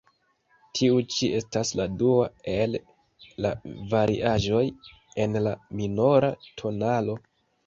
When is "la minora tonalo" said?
5.51-7.21